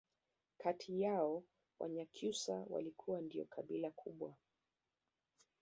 [0.57, 1.43] kati yao
[1.79, 4.35] Wanyakyusa walikuwa ndio kabila kubwa